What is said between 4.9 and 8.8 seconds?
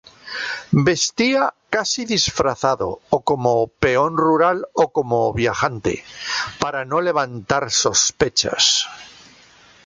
como viajante, para no levantar sospechas.